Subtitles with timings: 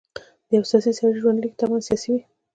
[0.47, 2.21] د یوه سیاسي سړي ژوندلیک طبعاً سیاسي وي.